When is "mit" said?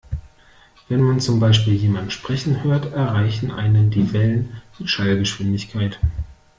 4.79-4.89